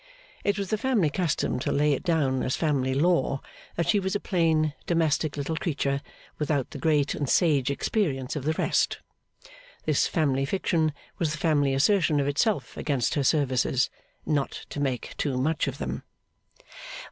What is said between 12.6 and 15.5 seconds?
against her services. Not to make too